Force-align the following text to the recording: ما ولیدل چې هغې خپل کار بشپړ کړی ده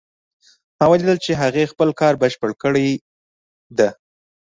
ما 0.77 0.85
ولیدل 0.91 1.17
چې 1.25 1.31
هغې 1.41 1.63
خپل 1.71 1.89
کار 1.99 2.13
بشپړ 2.21 2.51
کړی 2.63 2.89
ده 3.77 3.89